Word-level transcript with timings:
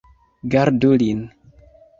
Gardu 0.53 0.91
lin! 1.03 1.21